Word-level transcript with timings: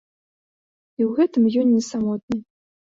І 1.01 1.05
ў 1.09 1.13
гэтым 1.21 1.43
ён 1.61 1.67
не 1.77 1.83
самотны. 1.91 2.37